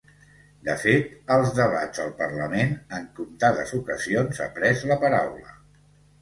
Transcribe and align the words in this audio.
De 0.67 0.73
fet, 0.83 1.11
als 1.35 1.51
debats 1.59 2.01
al 2.05 2.09
parlament, 2.21 2.73
en 3.01 3.05
comptades 3.19 3.75
ocasions 3.81 4.41
ha 4.41 4.49
pres 4.57 4.83
la 4.95 4.99
paraula. 5.07 5.55